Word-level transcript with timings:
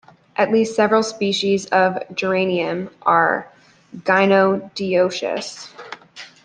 At 0.35 0.51
least 0.51 0.75
several 0.75 1.03
species 1.03 1.67
of 1.67 2.01
"Geranium" 2.15 2.89
are 3.03 3.47
gynodioecious. 3.97 5.69